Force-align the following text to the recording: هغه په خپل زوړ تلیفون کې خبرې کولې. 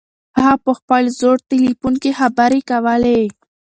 هغه 0.37 0.55
په 0.65 0.71
خپل 0.79 1.03
زوړ 1.19 1.37
تلیفون 1.51 1.93
کې 2.03 2.11
خبرې 2.19 2.59
کولې. 2.69 3.21